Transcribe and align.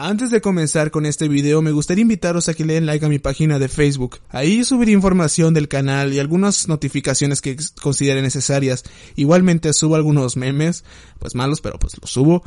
Antes 0.00 0.30
de 0.30 0.40
comenzar 0.40 0.92
con 0.92 1.06
este 1.06 1.26
video, 1.26 1.60
me 1.60 1.72
gustaría 1.72 2.02
invitaros 2.02 2.48
a 2.48 2.54
que 2.54 2.64
le 2.64 2.74
den 2.74 2.86
like 2.86 3.04
a 3.04 3.08
mi 3.08 3.18
página 3.18 3.58
de 3.58 3.66
Facebook. 3.66 4.20
Ahí 4.28 4.62
subiré 4.62 4.92
información 4.92 5.54
del 5.54 5.66
canal 5.66 6.12
y 6.12 6.20
algunas 6.20 6.68
notificaciones 6.68 7.40
que 7.40 7.56
considere 7.82 8.22
necesarias. 8.22 8.84
Igualmente 9.16 9.72
subo 9.72 9.96
algunos 9.96 10.36
memes, 10.36 10.84
pues 11.18 11.34
malos, 11.34 11.60
pero 11.60 11.80
pues 11.80 12.00
los 12.00 12.12
subo. 12.12 12.44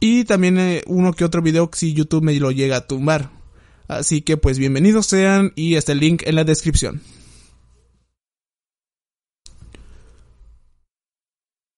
Y 0.00 0.24
también 0.24 0.58
eh, 0.58 0.82
uno 0.86 1.12
que 1.12 1.26
otro 1.26 1.42
video 1.42 1.68
si 1.74 1.92
YouTube 1.92 2.24
me 2.24 2.40
lo 2.40 2.52
llega 2.52 2.78
a 2.78 2.86
tumbar. 2.86 3.30
Así 3.86 4.22
que 4.22 4.38
pues 4.38 4.58
bienvenidos 4.58 5.04
sean 5.04 5.52
y 5.56 5.74
está 5.74 5.92
el 5.92 6.00
link 6.00 6.22
en 6.24 6.36
la 6.36 6.44
descripción. 6.44 7.02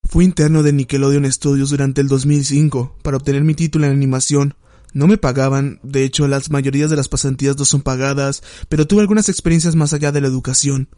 Fui 0.05 0.25
interno 0.25 0.63
de 0.63 0.73
Nickelodeon 0.73 1.31
Studios 1.33 1.71
durante 1.71 2.01
el 2.01 2.07
2005 2.07 2.95
para 3.03 3.17
obtener 3.17 3.43
mi 3.43 3.55
título 3.55 3.87
en 3.87 3.91
animación. 3.91 4.55
No 4.97 5.07
me 5.07 5.19
pagaban, 5.19 5.79
de 5.83 6.05
hecho 6.05 6.27
las 6.27 6.51
mayorías 6.51 6.89
de 6.89 6.97
las 6.97 7.09
pasantías 7.09 7.59
no 7.59 7.67
son 7.67 7.83
pagadas, 7.83 8.43
pero 8.71 8.87
tuve 8.87 9.03
algunas 9.03 9.29
experiencias 9.29 9.77
más 9.77 9.93
allá 9.93 10.11
de 10.11 10.23
la 10.23 10.27
educación. 10.27 10.89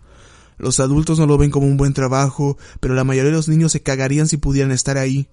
Los 0.56 0.78
adultos 0.78 1.18
no 1.18 1.26
lo 1.26 1.36
ven 1.36 1.50
como 1.50 1.66
un 1.66 1.76
buen 1.76 1.94
trabajo, 1.94 2.56
pero 2.78 2.94
la 2.94 3.02
mayoría 3.02 3.32
de 3.32 3.36
los 3.36 3.48
niños 3.48 3.72
se 3.72 3.82
cagarían 3.82 4.28
si 4.28 4.36
pudieran 4.36 4.70
estar 4.70 4.98
ahí. 4.98 5.26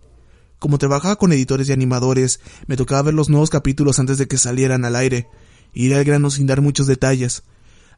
Como 0.58 0.80
trabajaba 0.80 1.18
con 1.18 1.32
editores 1.32 1.70
y 1.70 1.74
animadores, 1.74 2.40
me 2.66 2.76
tocaba 2.76 3.04
ver 3.04 3.14
los 3.14 3.30
nuevos 3.30 3.52
capítulos 3.52 4.00
antes 4.00 4.18
de 4.18 4.28
que 4.28 4.40
salieran 4.40 4.84
al 4.84 4.96
aire, 4.96 5.28
ir 5.76 5.94
al 5.94 6.04
grano 6.04 6.32
sin 6.32 6.48
dar 6.48 6.62
muchos 6.62 6.88
detalles. 6.88 7.44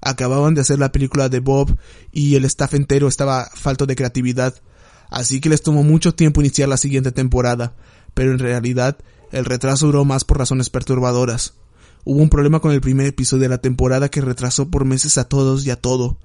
Acababan 0.01 0.53
de 0.53 0.59
hacer 0.59 0.79
la 0.79 0.91
película 0.91 1.29
de 1.29 1.39
Bob 1.39 1.77
y 2.11 2.35
el 2.35 2.43
staff 2.43 2.73
entero 2.73 3.07
estaba 3.07 3.49
falto 3.53 3.85
de 3.85 3.95
creatividad, 3.95 4.53
así 5.09 5.39
que 5.39 5.47
les 5.47 5.61
tomó 5.61 5.83
mucho 5.83 6.13
tiempo 6.13 6.41
iniciar 6.41 6.67
la 6.67 6.75
siguiente 6.75 7.13
temporada, 7.13 7.73
pero 8.13 8.33
en 8.33 8.39
realidad 8.39 8.97
el 9.31 9.45
retraso 9.45 9.87
duró 9.87 10.05
más 10.05 10.23
por 10.23 10.37
razones 10.37 10.69
perturbadoras. 10.69 11.53
Hubo 12.03 12.21
un 12.21 12.29
problema 12.29 12.59
con 12.59 12.71
el 12.71 12.81
primer 12.81 13.07
episodio 13.07 13.43
de 13.43 13.49
la 13.49 13.57
temporada 13.57 14.09
que 14.09 14.21
retrasó 14.21 14.69
por 14.69 14.85
meses 14.85 15.17
a 15.17 15.25
todos 15.25 15.65
y 15.65 15.71
a 15.71 15.75
todo. 15.75 16.17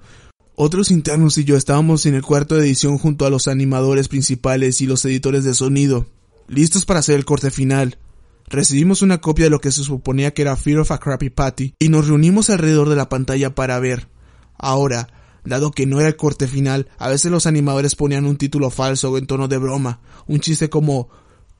Otros 0.55 0.91
internos 0.91 1.37
y 1.37 1.43
yo 1.43 1.57
estábamos 1.57 2.05
en 2.05 2.13
el 2.13 2.21
cuarto 2.21 2.55
de 2.55 2.65
edición 2.65 2.97
junto 2.97 3.25
a 3.25 3.29
los 3.29 3.47
animadores 3.47 4.07
principales 4.07 4.81
y 4.81 4.87
los 4.87 5.03
editores 5.03 5.43
de 5.43 5.53
sonido, 5.53 6.05
listos 6.47 6.85
para 6.85 6.99
hacer 6.99 7.15
el 7.15 7.25
corte 7.25 7.49
final. 7.49 7.97
Recibimos 8.47 9.01
una 9.01 9.19
copia 9.19 9.45
de 9.45 9.49
lo 9.49 9.59
que 9.59 9.71
se 9.71 9.83
suponía 9.83 10.33
que 10.33 10.43
era 10.43 10.55
Fear 10.55 10.79
of 10.79 10.91
a 10.91 10.99
Crappy 10.99 11.31
Patty 11.31 11.73
y 11.79 11.89
nos 11.89 12.07
reunimos 12.07 12.49
alrededor 12.49 12.87
de 12.87 12.95
la 12.95 13.09
pantalla 13.09 13.55
para 13.55 13.79
ver. 13.79 14.07
Ahora, 14.57 15.09
dado 15.43 15.71
que 15.71 15.85
no 15.85 15.99
era 15.99 16.09
el 16.09 16.15
corte 16.15 16.47
final, 16.47 16.87
a 16.97 17.09
veces 17.09 17.31
los 17.31 17.47
animadores 17.47 17.95
ponían 17.95 18.25
un 18.25 18.37
título 18.37 18.69
falso 18.69 19.17
en 19.17 19.25
tono 19.25 19.47
de 19.47 19.57
broma, 19.57 20.01
un 20.27 20.39
chiste 20.39 20.69
como 20.69 21.09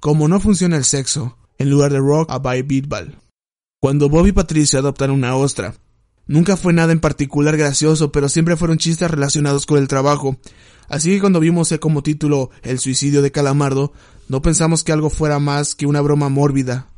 como 0.03 0.27
no 0.27 0.41
funciona 0.41 0.75
el 0.75 0.83
sexo, 0.83 1.37
en 1.57 1.69
lugar 1.69 1.93
de 1.93 1.99
Rock 1.99 2.29
a 2.29 2.37
by 2.37 2.63
Beatball. 2.63 3.15
Cuando 3.79 4.09
Bob 4.09 4.27
y 4.27 4.33
Patricia 4.33 4.79
adoptaron 4.79 5.15
una 5.15 5.37
ostra. 5.37 5.75
Nunca 6.27 6.57
fue 6.57 6.73
nada 6.73 6.91
en 6.91 6.99
particular 6.99 7.55
gracioso, 7.55 8.11
pero 8.11 8.27
siempre 8.27 8.57
fueron 8.57 8.79
chistes 8.79 9.09
relacionados 9.09 9.65
con 9.65 9.77
el 9.77 9.87
trabajo. 9.87 10.35
Así 10.89 11.11
que 11.11 11.21
cuando 11.21 11.39
vimos 11.39 11.73
como 11.79 12.03
título 12.03 12.49
El 12.63 12.79
suicidio 12.79 13.21
de 13.21 13.31
Calamardo, 13.31 13.93
no 14.27 14.41
pensamos 14.41 14.83
que 14.83 14.91
algo 14.91 15.09
fuera 15.09 15.39
más 15.39 15.73
que 15.73 15.85
una 15.85 16.01
broma 16.01 16.27
mórbida. 16.27 16.89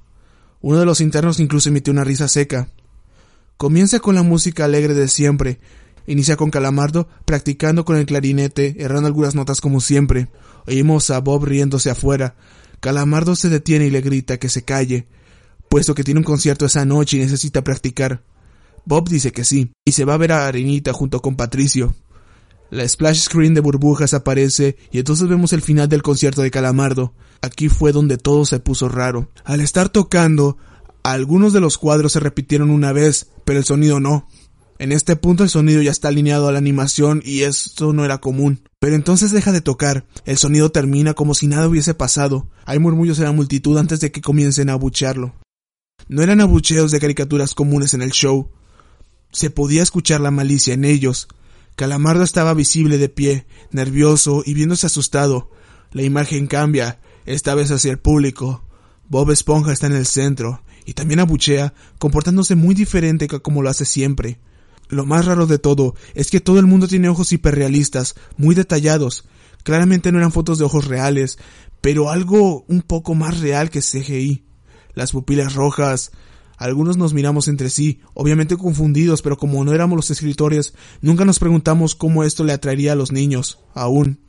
Uno 0.61 0.79
de 0.79 0.87
los 0.87 0.99
internos 0.99 1.39
incluso 1.39 1.69
emitió 1.69 1.93
una 1.93 2.05
risa 2.05 2.27
seca. 2.27 2.69
Comienza 3.55 3.99
con 3.99 4.15
la 4.15 4.23
música 4.23 4.65
alegre 4.65 4.95
de 4.95 5.09
siempre. 5.09 5.59
Inicia 6.07 6.37
con 6.37 6.49
Calamardo 6.49 7.07
practicando 7.25 7.85
con 7.85 7.97
el 7.97 8.07
clarinete, 8.07 8.77
errando 8.79 9.05
algunas 9.05 9.35
notas 9.35 9.61
como 9.61 9.79
siempre. 9.79 10.27
Oímos 10.65 11.11
a 11.11 11.19
Bob 11.19 11.45
riéndose 11.45 11.91
afuera. 11.91 12.33
Calamardo 12.79 13.35
se 13.35 13.49
detiene 13.49 13.87
y 13.87 13.91
le 13.91 14.01
grita 14.01 14.37
que 14.37 14.49
se 14.49 14.63
calle, 14.63 15.07
puesto 15.69 15.95
que 15.95 16.03
tiene 16.03 16.19
un 16.19 16.25
concierto 16.25 16.65
esa 16.65 16.85
noche 16.85 17.17
y 17.17 17.21
necesita 17.21 17.63
practicar. 17.63 18.23
Bob 18.85 19.09
dice 19.09 19.31
que 19.31 19.43
sí, 19.43 19.71
y 19.83 19.93
se 19.93 20.05
va 20.05 20.13
a 20.13 20.17
ver 20.17 20.31
a 20.31 20.47
Arenita 20.47 20.93
junto 20.93 21.21
con 21.21 21.35
Patricio. 21.35 21.95
La 22.69 22.87
splash 22.87 23.21
screen 23.21 23.53
de 23.53 23.61
burbujas 23.61 24.13
aparece 24.13 24.77
y 24.91 24.99
entonces 24.99 25.27
vemos 25.27 25.53
el 25.53 25.61
final 25.61 25.87
del 25.87 26.01
concierto 26.01 26.41
de 26.41 26.51
Calamardo. 26.51 27.13
Aquí 27.41 27.69
fue 27.69 27.91
donde 27.91 28.17
todo 28.17 28.45
se 28.45 28.59
puso 28.59 28.89
raro. 28.89 29.29
Al 29.43 29.61
estar 29.61 29.89
tocando, 29.89 30.57
algunos 31.03 31.53
de 31.53 31.59
los 31.59 31.77
cuadros 31.77 32.13
se 32.13 32.19
repitieron 32.19 32.71
una 32.71 32.91
vez, 32.91 33.29
pero 33.43 33.59
el 33.59 33.65
sonido 33.65 33.99
no. 33.99 34.27
En 34.77 34.91
este 34.91 35.15
punto 35.15 35.43
el 35.43 35.49
sonido 35.49 35.81
ya 35.81 35.91
está 35.91 36.09
alineado 36.09 36.49
a 36.49 36.51
la 36.51 36.57
animación 36.57 37.21
y 37.23 37.41
esto 37.41 37.93
no 37.93 38.03
era 38.03 38.17
común. 38.17 38.61
Pero 38.79 38.95
entonces 38.95 39.31
deja 39.31 39.53
de 39.53 39.61
tocar, 39.61 40.05
el 40.25 40.37
sonido 40.37 40.69
termina 40.71 41.13
como 41.13 41.33
si 41.33 41.47
nada 41.47 41.67
hubiese 41.67 41.93
pasado. 41.93 42.49
Hay 42.65 42.79
murmullos 42.79 43.17
en 43.19 43.25
la 43.25 43.31
multitud 43.31 43.77
antes 43.77 44.01
de 44.01 44.11
que 44.11 44.21
comiencen 44.21 44.69
a 44.69 44.73
abuchearlo. 44.73 45.33
No 46.09 46.21
eran 46.21 46.41
abucheos 46.41 46.91
de 46.91 46.99
caricaturas 46.99 47.53
comunes 47.55 47.93
en 47.93 48.01
el 48.01 48.11
show. 48.11 48.51
Se 49.31 49.49
podía 49.49 49.81
escuchar 49.81 50.19
la 50.19 50.31
malicia 50.31 50.73
en 50.73 50.83
ellos. 50.83 51.29
Calamardo 51.77 52.23
estaba 52.23 52.53
visible 52.53 52.97
de 52.97 53.09
pie, 53.09 53.47
nervioso 53.71 54.43
y 54.45 54.53
viéndose 54.53 54.87
asustado. 54.87 55.51
La 55.91 56.03
imagen 56.03 56.47
cambia, 56.47 56.99
esta 57.25 57.55
vez 57.55 57.71
hacia 57.71 57.91
el 57.91 57.99
público. 57.99 58.63
Bob 59.07 59.31
Esponja 59.31 59.71
está 59.71 59.87
en 59.87 59.93
el 59.93 60.05
centro, 60.05 60.61
y 60.85 60.93
también 60.93 61.19
abuchea, 61.19 61.73
comportándose 61.97 62.55
muy 62.55 62.75
diferente 62.75 63.27
que 63.27 63.39
como 63.41 63.61
lo 63.61 63.69
hace 63.69 63.85
siempre. 63.85 64.39
Lo 64.89 65.05
más 65.05 65.25
raro 65.25 65.47
de 65.47 65.59
todo 65.59 65.95
es 66.13 66.29
que 66.29 66.41
todo 66.41 66.59
el 66.59 66.67
mundo 66.67 66.87
tiene 66.87 67.09
ojos 67.09 67.31
hiperrealistas, 67.31 68.15
muy 68.37 68.55
detallados. 68.55 69.25
Claramente 69.63 70.11
no 70.11 70.19
eran 70.19 70.31
fotos 70.31 70.59
de 70.59 70.65
ojos 70.65 70.85
reales, 70.85 71.39
pero 71.81 72.09
algo 72.09 72.65
un 72.67 72.81
poco 72.81 73.15
más 73.15 73.39
real 73.39 73.69
que 73.69 73.81
CGI. 73.81 74.43
Las 74.93 75.11
pupilas 75.11 75.55
rojas. 75.55 76.11
Algunos 76.57 76.97
nos 76.97 77.13
miramos 77.13 77.47
entre 77.47 77.69
sí, 77.69 77.99
obviamente 78.13 78.55
confundidos, 78.55 79.21
pero 79.21 79.37
como 79.37 79.63
no 79.65 79.73
éramos 79.73 79.97
los 79.97 80.11
escritores, 80.11 80.73
nunca 81.01 81.25
nos 81.25 81.39
preguntamos 81.39 81.95
cómo 81.95 82.23
esto 82.23 82.43
le 82.43 82.53
atraería 82.53 82.93
a 82.93 82.95
los 82.95 83.11
niños, 83.11 83.59
aún. 83.73 84.19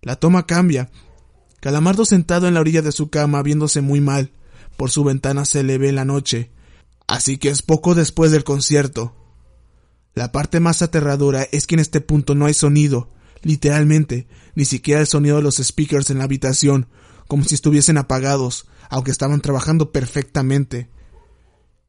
La 0.00 0.16
toma 0.16 0.46
cambia. 0.46 0.90
Calamardo 1.60 2.04
sentado 2.04 2.48
en 2.48 2.54
la 2.54 2.60
orilla 2.60 2.80
de 2.80 2.92
su 2.92 3.10
cama 3.10 3.42
viéndose 3.42 3.80
muy 3.80 4.00
mal. 4.00 4.30
Por 4.76 4.90
su 4.90 5.04
ventana 5.04 5.44
se 5.44 5.62
le 5.62 5.78
ve 5.78 5.92
la 5.92 6.04
noche. 6.04 6.50
Así 7.06 7.38
que 7.38 7.48
es 7.48 7.62
poco 7.62 7.94
después 7.94 8.30
del 8.30 8.44
concierto. 8.44 9.14
La 10.16 10.32
parte 10.32 10.60
más 10.60 10.80
aterradora 10.80 11.46
es 11.52 11.66
que 11.66 11.74
en 11.74 11.80
este 11.80 12.00
punto 12.00 12.34
no 12.34 12.46
hay 12.46 12.54
sonido, 12.54 13.10
literalmente, 13.42 14.26
ni 14.54 14.64
siquiera 14.64 15.02
el 15.02 15.06
sonido 15.06 15.36
de 15.36 15.42
los 15.42 15.56
speakers 15.56 16.08
en 16.08 16.16
la 16.16 16.24
habitación, 16.24 16.88
como 17.28 17.44
si 17.44 17.54
estuviesen 17.54 17.98
apagados, 17.98 18.66
aunque 18.88 19.10
estaban 19.10 19.42
trabajando 19.42 19.92
perfectamente. 19.92 20.88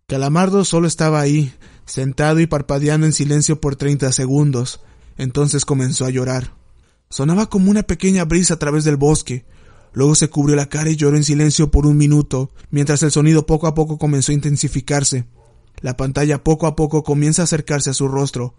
Calamardo 0.07 0.65
solo 0.65 0.89
estaba 0.89 1.21
ahí, 1.21 1.53
sentado 1.85 2.41
y 2.41 2.47
parpadeando 2.47 3.07
en 3.07 3.13
silencio 3.13 3.61
por 3.61 3.77
treinta 3.77 4.11
segundos. 4.11 4.81
Entonces 5.17 5.63
comenzó 5.63 6.03
a 6.03 6.09
llorar. 6.09 6.53
Sonaba 7.09 7.49
como 7.49 7.71
una 7.71 7.83
pequeña 7.83 8.25
brisa 8.25 8.55
a 8.55 8.59
través 8.59 8.83
del 8.83 8.97
bosque. 8.97 9.45
Luego 9.93 10.15
se 10.15 10.29
cubrió 10.29 10.57
la 10.57 10.67
cara 10.67 10.89
y 10.89 10.97
lloró 10.97 11.15
en 11.15 11.23
silencio 11.23 11.71
por 11.71 11.85
un 11.85 11.95
minuto, 11.95 12.51
mientras 12.71 13.03
el 13.03 13.11
sonido 13.11 13.45
poco 13.45 13.67
a 13.67 13.73
poco 13.73 13.97
comenzó 13.97 14.33
a 14.33 14.35
intensificarse. 14.35 15.27
La 15.81 15.95
pantalla 15.95 16.43
poco 16.43 16.67
a 16.67 16.75
poco 16.75 17.03
comienza 17.03 17.43
a 17.43 17.45
acercarse 17.45 17.91
a 17.91 17.93
su 17.93 18.07
rostro. 18.07 18.55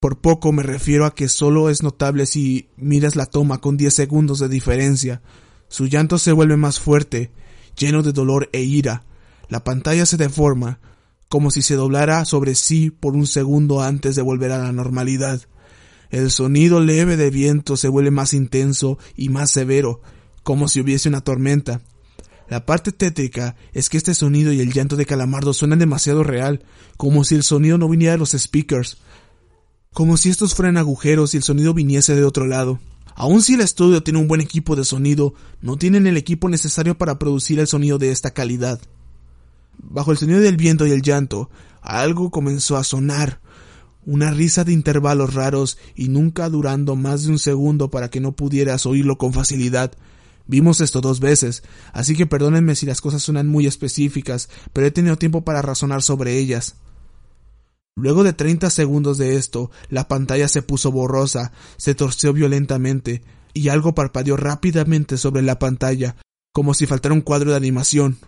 Por 0.00 0.20
poco 0.20 0.52
me 0.52 0.62
refiero 0.62 1.06
a 1.06 1.14
que 1.14 1.28
solo 1.28 1.70
es 1.70 1.82
notable 1.82 2.26
si 2.26 2.68
miras 2.76 3.16
la 3.16 3.26
toma 3.26 3.58
con 3.58 3.76
diez 3.76 3.94
segundos 3.94 4.38
de 4.38 4.48
diferencia. 4.48 5.22
Su 5.68 5.86
llanto 5.86 6.18
se 6.18 6.32
vuelve 6.32 6.56
más 6.56 6.78
fuerte, 6.78 7.32
lleno 7.78 8.02
de 8.02 8.12
dolor 8.12 8.50
e 8.52 8.60
ira. 8.62 9.04
La 9.48 9.64
pantalla 9.64 10.04
se 10.04 10.18
deforma, 10.18 10.80
como 11.30 11.50
si 11.50 11.62
se 11.62 11.76
doblara 11.76 12.24
sobre 12.26 12.54
sí 12.54 12.90
por 12.90 13.14
un 13.14 13.26
segundo 13.26 13.80
antes 13.80 14.14
de 14.14 14.22
volver 14.22 14.52
a 14.52 14.58
la 14.58 14.72
normalidad. 14.72 15.40
El 16.10 16.30
sonido 16.30 16.80
leve 16.80 17.16
de 17.16 17.30
viento 17.30 17.76
se 17.76 17.88
vuelve 17.88 18.10
más 18.10 18.34
intenso 18.34 18.98
y 19.16 19.30
más 19.30 19.50
severo, 19.50 20.02
como 20.42 20.68
si 20.68 20.80
hubiese 20.80 21.08
una 21.08 21.22
tormenta. 21.22 21.80
La 22.48 22.66
parte 22.66 22.92
tétrica 22.92 23.56
es 23.72 23.88
que 23.88 23.96
este 23.96 24.14
sonido 24.14 24.52
y 24.52 24.60
el 24.60 24.72
llanto 24.72 24.96
de 24.96 25.06
Calamardo 25.06 25.54
suenan 25.54 25.78
demasiado 25.78 26.22
real, 26.22 26.62
como 26.96 27.24
si 27.24 27.34
el 27.34 27.42
sonido 27.42 27.78
no 27.78 27.88
viniera 27.88 28.12
de 28.12 28.18
los 28.18 28.32
speakers, 28.32 28.98
como 29.92 30.16
si 30.16 30.28
estos 30.28 30.54
fueran 30.54 30.76
agujeros 30.76 31.34
y 31.34 31.38
el 31.38 31.42
sonido 31.42 31.72
viniese 31.72 32.14
de 32.14 32.24
otro 32.24 32.46
lado. 32.46 32.80
Aun 33.16 33.42
si 33.42 33.54
el 33.54 33.60
estudio 33.60 34.02
tiene 34.02 34.18
un 34.18 34.28
buen 34.28 34.40
equipo 34.40 34.76
de 34.76 34.84
sonido, 34.84 35.34
no 35.62 35.76
tienen 35.76 36.06
el 36.06 36.16
equipo 36.16 36.48
necesario 36.48 36.98
para 36.98 37.18
producir 37.18 37.60
el 37.60 37.68
sonido 37.68 37.96
de 37.96 38.10
esta 38.10 38.32
calidad. 38.32 38.80
Bajo 39.78 40.12
el 40.12 40.18
sonido 40.18 40.40
del 40.40 40.56
viento 40.56 40.86
y 40.86 40.90
el 40.90 41.02
llanto, 41.02 41.48
algo 41.80 42.30
comenzó 42.30 42.76
a 42.76 42.84
sonar, 42.84 43.40
una 44.04 44.30
risa 44.32 44.64
de 44.64 44.72
intervalos 44.72 45.34
raros 45.34 45.78
y 45.94 46.08
nunca 46.08 46.48
durando 46.48 46.96
más 46.96 47.24
de 47.24 47.30
un 47.30 47.38
segundo 47.38 47.90
para 47.90 48.10
que 48.10 48.20
no 48.20 48.32
pudieras 48.32 48.84
oírlo 48.86 49.16
con 49.16 49.32
facilidad, 49.32 49.92
Vimos 50.46 50.80
esto 50.80 51.00
dos 51.00 51.20
veces, 51.20 51.62
así 51.92 52.14
que 52.14 52.26
perdónenme 52.26 52.74
si 52.74 52.86
las 52.86 53.00
cosas 53.00 53.22
suenan 53.22 53.48
muy 53.48 53.66
específicas, 53.66 54.50
pero 54.72 54.86
he 54.86 54.90
tenido 54.90 55.16
tiempo 55.16 55.44
para 55.44 55.62
razonar 55.62 56.02
sobre 56.02 56.38
ellas. 56.38 56.76
Luego 57.96 58.24
de 58.24 58.32
treinta 58.32 58.70
segundos 58.70 59.18
de 59.18 59.36
esto, 59.36 59.70
la 59.88 60.08
pantalla 60.08 60.48
se 60.48 60.62
puso 60.62 60.90
borrosa, 60.92 61.52
se 61.76 61.94
torció 61.94 62.32
violentamente, 62.32 63.22
y 63.54 63.68
algo 63.68 63.94
parpadeó 63.94 64.36
rápidamente 64.36 65.16
sobre 65.16 65.42
la 65.42 65.58
pantalla, 65.58 66.16
como 66.52 66.74
si 66.74 66.86
faltara 66.86 67.14
un 67.14 67.20
cuadro 67.20 67.52
de 67.52 67.56
animación. 67.56 68.18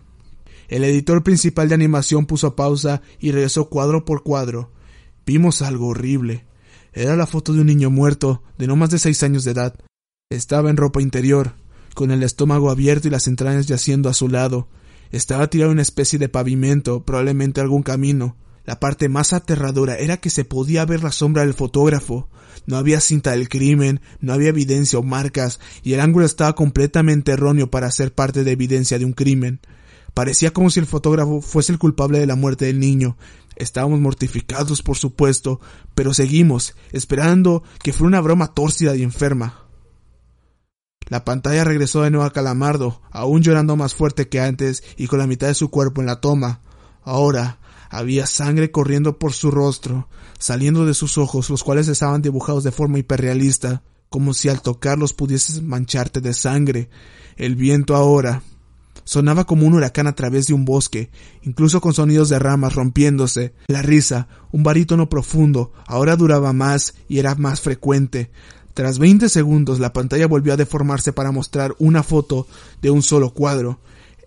El 0.69 0.83
editor 0.83 1.23
principal 1.23 1.69
de 1.69 1.75
animación 1.75 2.25
puso 2.25 2.55
pausa 2.55 3.01
y 3.19 3.31
regresó 3.31 3.69
cuadro 3.69 4.05
por 4.05 4.23
cuadro. 4.23 4.71
Vimos 5.25 5.61
algo 5.61 5.87
horrible. 5.87 6.45
Era 6.93 7.15
la 7.15 7.27
foto 7.27 7.53
de 7.53 7.61
un 7.61 7.67
niño 7.67 7.89
muerto, 7.89 8.41
de 8.57 8.67
no 8.67 8.75
más 8.75 8.89
de 8.89 8.99
seis 8.99 9.21
años 9.23 9.43
de 9.43 9.51
edad. 9.51 9.75
Estaba 10.29 10.69
en 10.69 10.77
ropa 10.77 11.01
interior, 11.01 11.53
con 11.97 12.11
el 12.11 12.21
estómago 12.21 12.69
abierto 12.69 13.07
y 13.07 13.11
las 13.11 13.25
entrañas 13.25 13.65
yaciendo 13.65 14.07
a 14.07 14.13
su 14.13 14.29
lado. 14.29 14.67
Estaba 15.09 15.49
tirado 15.49 15.71
en 15.71 15.77
una 15.77 15.81
especie 15.81 16.19
de 16.19 16.29
pavimento, 16.29 17.03
probablemente 17.03 17.59
algún 17.59 17.81
camino. 17.81 18.37
La 18.65 18.79
parte 18.79 19.09
más 19.09 19.33
aterradora 19.33 19.97
era 19.97 20.17
que 20.17 20.29
se 20.29 20.45
podía 20.45 20.85
ver 20.85 21.01
la 21.01 21.11
sombra 21.11 21.41
del 21.41 21.55
fotógrafo. 21.55 22.29
No 22.67 22.77
había 22.77 22.99
cinta 22.99 23.31
del 23.31 23.49
crimen, 23.49 23.99
no 24.19 24.33
había 24.33 24.49
evidencia 24.49 24.99
o 24.99 25.01
marcas, 25.01 25.59
y 25.81 25.93
el 25.93 25.99
ángulo 25.99 26.27
estaba 26.27 26.53
completamente 26.53 27.31
erróneo 27.31 27.71
para 27.71 27.89
ser 27.89 28.13
parte 28.13 28.43
de 28.43 28.51
evidencia 28.51 28.99
de 28.99 29.05
un 29.05 29.13
crimen. 29.13 29.59
Parecía 30.13 30.51
como 30.51 30.69
si 30.69 30.79
el 30.79 30.85
fotógrafo 30.85 31.41
fuese 31.41 31.71
el 31.71 31.79
culpable 31.79 32.19
de 32.19 32.27
la 32.27 32.35
muerte 32.35 32.65
del 32.65 32.79
niño. 32.79 33.17
Estábamos 33.55 33.99
mortificados, 33.99 34.83
por 34.83 34.97
supuesto, 34.97 35.59
pero 35.95 36.13
seguimos, 36.13 36.75
esperando 36.91 37.63
que 37.81 37.91
fuera 37.91 38.09
una 38.09 38.21
broma 38.21 38.53
tórcida 38.53 38.95
y 38.95 39.01
enferma. 39.01 39.66
La 41.17 41.25
pantalla 41.25 41.63
regresó 41.63 42.03
de 42.03 42.11
nuevo 42.11 42.27
a 42.27 42.31
Calamardo, 42.31 43.01
aún 43.09 43.41
llorando 43.41 43.75
más 43.75 43.95
fuerte 43.95 44.29
que 44.29 44.39
antes 44.39 44.83
y 44.97 45.07
con 45.07 45.17
la 45.17 45.25
mitad 45.25 45.47
de 45.47 45.55
su 45.55 45.71
cuerpo 45.71 45.99
en 45.99 46.05
la 46.05 46.21
toma. 46.21 46.61
Ahora 47.03 47.57
había 47.89 48.27
sangre 48.27 48.69
corriendo 48.69 49.17
por 49.17 49.33
su 49.33 49.49
rostro, 49.49 50.07
saliendo 50.37 50.85
de 50.85 50.93
sus 50.93 51.17
ojos, 51.17 51.49
los 51.49 51.63
cuales 51.63 51.87
estaban 51.87 52.21
dibujados 52.21 52.63
de 52.63 52.71
forma 52.71 52.99
hiperrealista, 52.99 53.81
como 54.09 54.35
si 54.35 54.47
al 54.47 54.61
tocarlos 54.61 55.13
pudieses 55.13 55.63
mancharte 55.63 56.21
de 56.21 56.35
sangre. 56.35 56.91
El 57.35 57.55
viento 57.55 57.95
ahora 57.95 58.43
Sonaba 59.07 59.45
como 59.45 59.65
un 59.65 59.73
huracán 59.73 60.05
a 60.07 60.15
través 60.15 60.47
de 60.47 60.53
un 60.53 60.65
bosque, 60.65 61.09
incluso 61.41 61.79
con 61.79 61.93
sonidos 61.93 62.27
de 62.27 62.39
ramas 62.39 62.75
rompiéndose. 62.75 63.53
La 63.67 63.81
risa, 63.81 64.27
un 64.51 64.63
barítono 64.63 65.07
profundo, 65.07 65.71
ahora 65.85 66.17
duraba 66.17 66.51
más 66.51 66.93
y 67.07 67.19
era 67.19 67.33
más 67.35 67.61
frecuente. 67.61 68.31
Tras 68.77 68.99
veinte 68.99 69.27
segundos 69.27 69.79
la 69.79 69.91
pantalla 69.91 70.27
volvió 70.27 70.53
a 70.53 70.55
deformarse 70.55 71.11
para 71.11 71.31
mostrar 71.31 71.73
una 71.79 72.03
foto 72.03 72.45
de 72.79 72.91
un 72.91 73.01
solo 73.01 73.33
cuadro. 73.33 73.79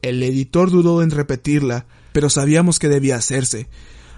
El 0.03 0.21
editor 0.25 0.73
dudó 0.73 1.05
en 1.05 1.13
repetirla, 1.13 1.87
pero 2.13 2.29
sabíamos 2.29 2.81
que 2.81 2.89
debía 2.89 3.15
hacerse. 3.15 3.69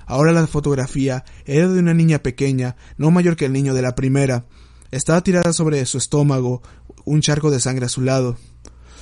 Ahora 0.07 0.33
la 0.33 0.47
fotografía 0.47 1.27
era 1.45 1.69
de 1.69 1.79
una 1.79 1.93
niña 1.93 2.21
pequeña, 2.21 2.77
no 2.97 3.11
mayor 3.11 3.37
que 3.37 3.45
el 3.45 3.53
niño 3.53 3.75
de 3.75 3.83
la 3.83 3.95
primera. 3.95 4.47
Estaba 4.91 5.23
tirada 5.23 5.53
sobre 5.53 5.85
su 5.85 5.99
estómago, 5.99 6.63
un 7.05 7.21
charco 7.21 7.51
de 7.51 7.61
sangre 7.61 7.85
a 7.85 7.91
su 7.91 8.01
lado. 8.01 8.39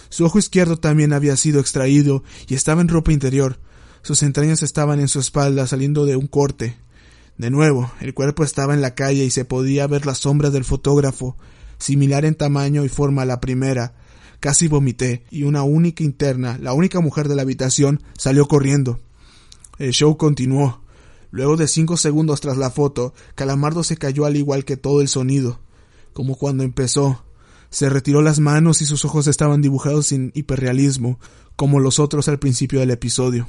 Su 0.08 0.24
ojo 0.24 0.40
izquierdo 0.40 0.78
también 0.78 1.12
había 1.12 1.36
sido 1.36 1.60
extraído 1.60 2.24
y 2.48 2.56
estaba 2.56 2.80
en 2.80 2.88
ropa 2.88 3.12
interior. 3.12 3.60
Sus 4.02 4.24
entrañas 4.24 4.64
estaban 4.64 4.98
en 4.98 5.06
su 5.06 5.20
espalda 5.20 5.68
saliendo 5.68 6.06
de 6.06 6.16
un 6.16 6.26
corte. 6.26 6.76
De 7.38 7.50
nuevo, 7.50 7.90
el 8.00 8.14
cuerpo 8.14 8.44
estaba 8.44 8.74
en 8.74 8.82
la 8.82 8.94
calle 8.94 9.24
y 9.24 9.30
se 9.30 9.44
podía 9.44 9.86
ver 9.86 10.06
la 10.06 10.14
sombra 10.14 10.50
del 10.50 10.64
fotógrafo, 10.64 11.36
similar 11.78 12.24
en 12.24 12.34
tamaño 12.34 12.84
y 12.84 12.88
forma 12.88 13.22
a 13.22 13.26
la 13.26 13.40
primera. 13.40 13.94
Casi 14.40 14.68
vomité, 14.68 15.24
y 15.30 15.42
una 15.42 15.62
única 15.62 16.02
interna, 16.02 16.58
la 16.60 16.72
única 16.72 17.00
mujer 17.00 17.28
de 17.28 17.36
la 17.36 17.42
habitación, 17.42 18.02
salió 18.16 18.46
corriendo. 18.46 19.00
El 19.78 19.92
show 19.92 20.16
continuó. 20.16 20.82
Luego 21.30 21.56
de 21.56 21.68
cinco 21.68 21.96
segundos 21.96 22.40
tras 22.40 22.56
la 22.56 22.70
foto, 22.70 23.14
Calamardo 23.34 23.84
se 23.84 23.96
cayó 23.96 24.24
al 24.24 24.36
igual 24.36 24.64
que 24.64 24.76
todo 24.76 25.00
el 25.00 25.08
sonido, 25.08 25.60
como 26.12 26.36
cuando 26.36 26.64
empezó. 26.64 27.24
Se 27.70 27.88
retiró 27.88 28.20
las 28.20 28.40
manos 28.40 28.82
y 28.82 28.86
sus 28.86 29.04
ojos 29.04 29.28
estaban 29.28 29.62
dibujados 29.62 30.06
sin 30.08 30.32
hiperrealismo, 30.34 31.20
como 31.54 31.78
los 31.78 31.98
otros 31.98 32.28
al 32.28 32.38
principio 32.38 32.80
del 32.80 32.90
episodio. 32.90 33.46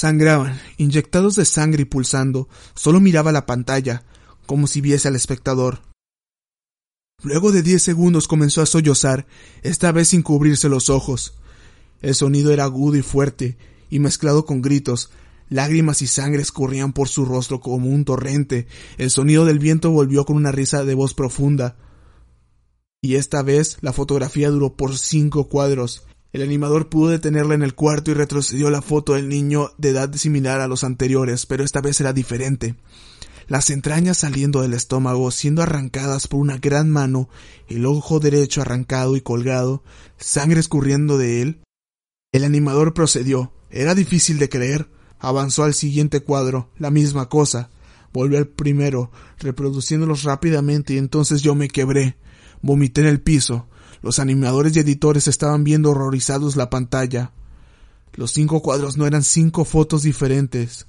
Sangraban, 0.00 0.58
inyectados 0.78 1.36
de 1.36 1.44
sangre 1.44 1.82
y 1.82 1.84
pulsando, 1.84 2.48
solo 2.74 3.00
miraba 3.00 3.32
la 3.32 3.44
pantalla, 3.44 4.02
como 4.46 4.66
si 4.66 4.80
viese 4.80 5.08
al 5.08 5.14
espectador. 5.14 5.82
Luego 7.22 7.52
de 7.52 7.62
diez 7.62 7.82
segundos 7.82 8.26
comenzó 8.26 8.62
a 8.62 8.66
sollozar, 8.66 9.26
esta 9.60 9.92
vez 9.92 10.08
sin 10.08 10.22
cubrirse 10.22 10.70
los 10.70 10.88
ojos. 10.88 11.34
El 12.00 12.14
sonido 12.14 12.50
era 12.50 12.64
agudo 12.64 12.96
y 12.96 13.02
fuerte, 13.02 13.58
y 13.90 13.98
mezclado 13.98 14.46
con 14.46 14.62
gritos, 14.62 15.10
lágrimas 15.50 16.00
y 16.00 16.06
sangre 16.06 16.40
escurrían 16.40 16.94
por 16.94 17.08
su 17.08 17.26
rostro 17.26 17.60
como 17.60 17.90
un 17.90 18.06
torrente. 18.06 18.68
El 18.96 19.10
sonido 19.10 19.44
del 19.44 19.58
viento 19.58 19.90
volvió 19.90 20.24
con 20.24 20.36
una 20.36 20.50
risa 20.50 20.82
de 20.82 20.94
voz 20.94 21.12
profunda. 21.12 21.76
Y 23.02 23.16
esta 23.16 23.42
vez 23.42 23.76
la 23.82 23.92
fotografía 23.92 24.48
duró 24.48 24.72
por 24.78 24.96
cinco 24.96 25.50
cuadros. 25.50 26.06
El 26.32 26.42
animador 26.42 26.88
pudo 26.88 27.10
detenerla 27.10 27.54
en 27.54 27.62
el 27.62 27.74
cuarto 27.74 28.10
y 28.10 28.14
retrocedió 28.14 28.70
la 28.70 28.82
foto 28.82 29.14
del 29.14 29.28
niño 29.28 29.72
de 29.78 29.90
edad 29.90 30.12
similar 30.14 30.60
a 30.60 30.68
los 30.68 30.84
anteriores, 30.84 31.46
pero 31.46 31.64
esta 31.64 31.80
vez 31.80 32.00
era 32.00 32.12
diferente. 32.12 32.76
Las 33.48 33.70
entrañas 33.70 34.18
saliendo 34.18 34.62
del 34.62 34.74
estómago, 34.74 35.32
siendo 35.32 35.62
arrancadas 35.62 36.28
por 36.28 36.38
una 36.38 36.58
gran 36.58 36.88
mano, 36.88 37.28
el 37.66 37.84
ojo 37.84 38.20
derecho 38.20 38.62
arrancado 38.62 39.16
y 39.16 39.22
colgado, 39.22 39.82
sangre 40.18 40.60
escurriendo 40.60 41.18
de 41.18 41.42
él. 41.42 41.60
El 42.30 42.44
animador 42.44 42.94
procedió. 42.94 43.52
Era 43.68 43.96
difícil 43.96 44.38
de 44.38 44.48
creer. 44.48 44.88
Avanzó 45.18 45.64
al 45.64 45.74
siguiente 45.74 46.20
cuadro, 46.20 46.70
la 46.78 46.92
misma 46.92 47.28
cosa. 47.28 47.70
Volvió 48.12 48.38
al 48.38 48.46
primero, 48.46 49.10
reproduciéndolos 49.40 50.22
rápidamente 50.22 50.94
y 50.94 50.98
entonces 50.98 51.42
yo 51.42 51.56
me 51.56 51.66
quebré. 51.66 52.16
Vomité 52.62 53.00
en 53.00 53.08
el 53.08 53.20
piso. 53.20 53.66
Los 54.02 54.18
animadores 54.18 54.76
y 54.76 54.80
editores 54.80 55.28
estaban 55.28 55.64
viendo 55.64 55.90
horrorizados 55.90 56.56
la 56.56 56.70
pantalla. 56.70 57.32
Los 58.14 58.32
cinco 58.32 58.62
cuadros 58.62 58.96
no 58.96 59.06
eran 59.06 59.22
cinco 59.22 59.64
fotos 59.64 60.02
diferentes. 60.02 60.86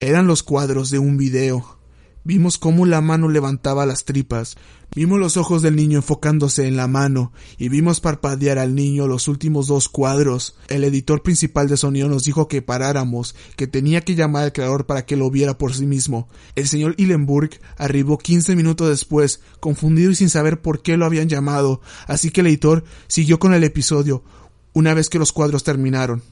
Eran 0.00 0.26
los 0.26 0.42
cuadros 0.42 0.90
de 0.90 0.98
un 0.98 1.16
video. 1.16 1.78
Vimos 2.26 2.56
cómo 2.56 2.86
la 2.86 3.02
mano 3.02 3.28
levantaba 3.28 3.84
las 3.84 4.06
tripas, 4.06 4.56
vimos 4.94 5.20
los 5.20 5.36
ojos 5.36 5.60
del 5.60 5.76
niño 5.76 5.98
enfocándose 5.98 6.66
en 6.66 6.74
la 6.74 6.88
mano, 6.88 7.34
y 7.58 7.68
vimos 7.68 8.00
parpadear 8.00 8.58
al 8.58 8.74
niño 8.74 9.06
los 9.06 9.28
últimos 9.28 9.66
dos 9.66 9.90
cuadros. 9.90 10.56
El 10.68 10.84
editor 10.84 11.22
principal 11.22 11.68
de 11.68 11.76
sonido 11.76 12.08
nos 12.08 12.24
dijo 12.24 12.48
que 12.48 12.62
paráramos, 12.62 13.34
que 13.56 13.66
tenía 13.66 14.00
que 14.00 14.14
llamar 14.14 14.44
al 14.44 14.52
creador 14.54 14.86
para 14.86 15.04
que 15.04 15.16
lo 15.18 15.30
viera 15.30 15.58
por 15.58 15.74
sí 15.74 15.84
mismo. 15.84 16.26
El 16.54 16.66
señor 16.66 16.94
Hillenburg 16.96 17.60
arribó 17.76 18.16
quince 18.16 18.56
minutos 18.56 18.88
después, 18.88 19.42
confundido 19.60 20.10
y 20.10 20.14
sin 20.14 20.30
saber 20.30 20.62
por 20.62 20.80
qué 20.80 20.96
lo 20.96 21.04
habían 21.04 21.28
llamado, 21.28 21.82
así 22.06 22.30
que 22.30 22.40
el 22.40 22.46
editor 22.46 22.84
siguió 23.06 23.38
con 23.38 23.52
el 23.52 23.64
episodio, 23.64 24.24
una 24.72 24.94
vez 24.94 25.10
que 25.10 25.18
los 25.18 25.32
cuadros 25.32 25.62
terminaron. 25.62 26.22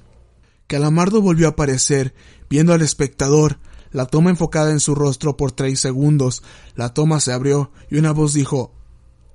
Calamardo 0.68 1.20
volvió 1.20 1.48
a 1.48 1.50
aparecer, 1.50 2.14
viendo 2.48 2.72
al 2.72 2.80
espectador, 2.80 3.58
la 3.92 4.06
toma 4.06 4.30
enfocada 4.30 4.70
en 4.70 4.80
su 4.80 4.94
rostro 4.94 5.36
por 5.36 5.52
tres 5.52 5.80
segundos. 5.80 6.42
La 6.74 6.94
toma 6.94 7.20
se 7.20 7.32
abrió 7.32 7.70
y 7.90 7.98
una 7.98 8.12
voz 8.12 8.32
dijo 8.32 8.72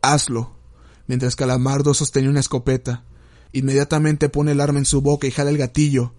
Hazlo. 0.02 0.56
Mientras 1.08 1.36
Calamardo 1.36 1.94
sostenía 1.94 2.30
una 2.30 2.40
escopeta. 2.40 3.04
Inmediatamente 3.54 4.30
pone 4.30 4.52
el 4.52 4.62
arma 4.62 4.80
en 4.80 4.86
su 4.86 5.02
boca 5.02 5.28
y 5.28 5.32
jala 5.32 5.52
el 5.52 5.58
gatillo. 5.58 6.14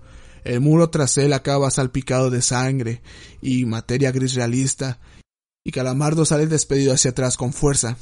El 0.45 0.61
muro 0.61 0.89
tras 0.89 1.19
él 1.19 1.33
acaba 1.33 1.71
salpicado 1.71 2.31
de 2.31 2.43
sangre 2.43 3.03
y 3.43 3.67
materia 3.67 4.13
gris 4.13 4.35
realista, 4.35 4.99
y 5.65 5.73
Calamardo 5.73 6.25
sale 6.25 6.47
despedido 6.47 6.95
hacia 6.95 7.11
atrás 7.11 7.37
con 7.37 7.53
fuerza. 7.53 7.99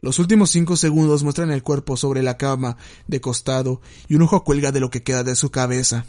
Los 0.00 0.18
últimos 0.18 0.50
cinco 0.50 0.76
segundos 0.76 1.22
muestran 1.22 1.50
el 1.50 1.62
cuerpo 1.62 1.96
sobre 1.96 2.22
la 2.22 2.36
cama, 2.36 2.76
de 3.06 3.20
costado, 3.20 3.80
y 4.08 4.14
un 4.14 4.22
ojo 4.22 4.42
cuelga 4.44 4.72
de 4.72 4.80
lo 4.80 4.90
que 4.90 5.02
queda 5.02 5.22
de 5.22 5.36
su 5.36 5.50
cabeza, 5.50 6.04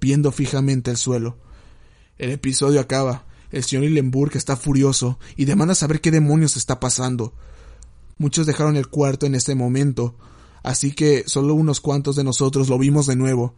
viendo 0.00 0.32
fijamente 0.32 0.90
el 0.90 0.96
suelo. 0.96 1.38
El 2.18 2.30
episodio 2.30 2.80
acaba. 2.80 3.26
El 3.50 3.64
señor 3.64 3.84
Hillenburg 3.84 4.36
está 4.36 4.56
furioso 4.56 5.18
y 5.36 5.44
demanda 5.44 5.74
saber 5.74 6.00
qué 6.00 6.10
demonios 6.10 6.56
está 6.56 6.80
pasando. 6.80 7.34
Muchos 8.18 8.46
dejaron 8.46 8.76
el 8.76 8.88
cuarto 8.88 9.26
en 9.26 9.34
este 9.34 9.54
momento, 9.54 10.16
así 10.62 10.92
que 10.92 11.24
solo 11.26 11.54
unos 11.54 11.80
cuantos 11.80 12.16
de 12.16 12.24
nosotros 12.24 12.68
lo 12.68 12.78
vimos 12.78 13.06
de 13.06 13.16
nuevo. 13.16 13.54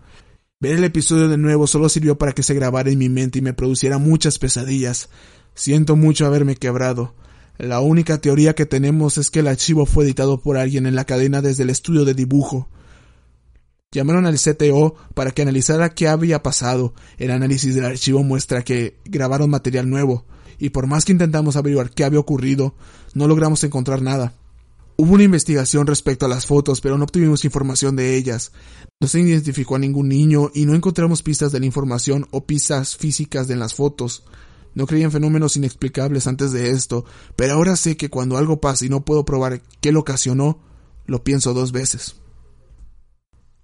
Ver 0.58 0.76
el 0.76 0.84
episodio 0.84 1.28
de 1.28 1.36
nuevo 1.36 1.66
solo 1.66 1.88
sirvió 1.90 2.16
para 2.16 2.32
que 2.32 2.42
se 2.42 2.54
grabara 2.54 2.90
en 2.90 2.98
mi 2.98 3.10
mente 3.10 3.38
y 3.38 3.42
me 3.42 3.52
produciera 3.52 3.98
muchas 3.98 4.38
pesadillas. 4.38 5.10
Siento 5.54 5.96
mucho 5.96 6.26
haberme 6.26 6.56
quebrado. 6.56 7.14
La 7.58 7.80
única 7.80 8.20
teoría 8.20 8.54
que 8.54 8.66
tenemos 8.66 9.18
es 9.18 9.30
que 9.30 9.40
el 9.40 9.48
archivo 9.48 9.86
fue 9.86 10.04
editado 10.04 10.40
por 10.40 10.56
alguien 10.56 10.86
en 10.86 10.94
la 10.94 11.04
cadena 11.04 11.42
desde 11.42 11.62
el 11.62 11.70
estudio 11.70 12.04
de 12.04 12.14
dibujo. 12.14 12.68
Llamaron 13.96 14.26
al 14.26 14.38
CTO 14.38 14.94
para 15.14 15.30
que 15.30 15.40
analizara 15.40 15.94
qué 15.94 16.06
había 16.06 16.42
pasado. 16.42 16.92
El 17.16 17.30
análisis 17.30 17.74
del 17.74 17.86
archivo 17.86 18.22
muestra 18.22 18.62
que 18.62 18.98
grabaron 19.06 19.48
material 19.48 19.88
nuevo, 19.88 20.26
y 20.58 20.68
por 20.68 20.86
más 20.86 21.06
que 21.06 21.12
intentamos 21.12 21.56
averiguar 21.56 21.88
qué 21.88 22.04
había 22.04 22.20
ocurrido, 22.20 22.74
no 23.14 23.26
logramos 23.26 23.64
encontrar 23.64 24.02
nada. 24.02 24.34
Hubo 24.96 25.14
una 25.14 25.22
investigación 25.22 25.86
respecto 25.86 26.26
a 26.26 26.28
las 26.28 26.44
fotos, 26.44 26.82
pero 26.82 26.98
no 26.98 27.04
obtuvimos 27.04 27.46
información 27.46 27.96
de 27.96 28.18
ellas. 28.18 28.52
No 29.00 29.08
se 29.08 29.20
identificó 29.20 29.76
a 29.76 29.78
ningún 29.78 30.10
niño 30.10 30.50
y 30.52 30.66
no 30.66 30.74
encontramos 30.74 31.22
pistas 31.22 31.50
de 31.50 31.60
la 31.60 31.64
información 31.64 32.28
o 32.32 32.44
pistas 32.44 32.98
físicas 32.98 33.48
de 33.48 33.56
las 33.56 33.72
fotos. 33.72 34.24
No 34.74 34.86
creía 34.86 35.06
en 35.06 35.12
fenómenos 35.12 35.56
inexplicables 35.56 36.26
antes 36.26 36.52
de 36.52 36.68
esto, 36.68 37.06
pero 37.34 37.54
ahora 37.54 37.76
sé 37.76 37.96
que 37.96 38.10
cuando 38.10 38.36
algo 38.36 38.60
pasa 38.60 38.84
y 38.84 38.90
no 38.90 39.06
puedo 39.06 39.24
probar 39.24 39.62
qué 39.80 39.90
lo 39.90 40.00
ocasionó, 40.00 40.60
lo 41.06 41.24
pienso 41.24 41.54
dos 41.54 41.72
veces. 41.72 42.16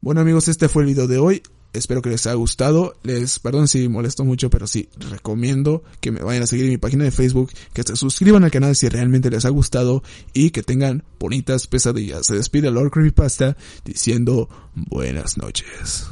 Bueno 0.02 0.20
amigos, 0.20 0.48
este 0.48 0.68
fue 0.68 0.82
el 0.82 0.88
video 0.88 1.06
de 1.06 1.18
hoy. 1.18 1.42
Espero 1.72 2.02
que 2.02 2.10
les 2.10 2.26
haya 2.26 2.34
gustado. 2.34 2.96
Les, 3.04 3.38
perdón 3.38 3.68
si 3.68 3.88
molesto 3.88 4.24
mucho, 4.24 4.50
pero 4.50 4.66
sí, 4.66 4.88
recomiendo 4.98 5.84
que 6.00 6.10
me 6.10 6.20
vayan 6.20 6.42
a 6.42 6.48
seguir 6.48 6.64
en 6.64 6.72
mi 6.72 6.76
página 6.76 7.04
de 7.04 7.12
Facebook, 7.12 7.52
que 7.72 7.84
se 7.84 7.94
suscriban 7.94 8.42
al 8.42 8.50
canal 8.50 8.74
si 8.74 8.88
realmente 8.88 9.30
les 9.30 9.44
ha 9.44 9.50
gustado 9.50 10.02
y 10.34 10.50
que 10.50 10.64
tengan 10.64 11.04
bonitas 11.20 11.68
pesadillas. 11.68 12.26
Se 12.26 12.34
despide 12.34 12.72
Lord 12.72 12.90
Creepypasta 12.90 13.56
diciendo 13.84 14.48
buenas 14.74 15.38
noches. 15.38 16.08